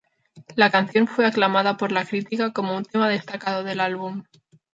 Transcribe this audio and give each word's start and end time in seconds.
La 0.55 0.71
canción 0.71 1.05
fue 1.05 1.27
aclamada 1.27 1.77
por 1.77 1.91
la 1.91 2.05
crítica 2.05 2.51
como 2.53 2.75
un 2.75 2.83
tema 2.83 3.07
destacado 3.07 3.63
del 3.63 3.79
álbum. 3.79 4.23